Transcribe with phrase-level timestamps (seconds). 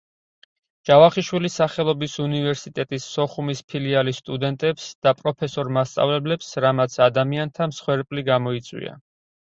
[0.89, 8.99] ჯავახიშვილის სახელობის უნივერსიტეტის სოხუმის ფილიალის სტუდენტებს და პროფესორ-მასწავლებლებს, რამაც ადამიანთა მსხვერპლი გამოიწვია.